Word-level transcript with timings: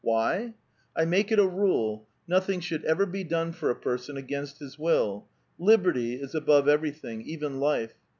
Why? 0.03 0.55
I 0.95 1.05
make 1.05 1.31
it 1.31 1.37
a 1.37 1.45
rule, 1.45 2.07
nothing 2.27 2.59
should 2.59 2.83
ever 2.85 3.05
be 3.05 3.23
done 3.23 3.51
for 3.51 3.69
a 3.69 3.75
person 3.79 4.17
against 4.17 4.57
his 4.57 4.79
will; 4.79 5.27
liberty 5.59 6.15
is 6.15 6.33
above 6.33 6.67
everything, 6.67 7.21
even 7.21 7.59
life. 7.59 7.93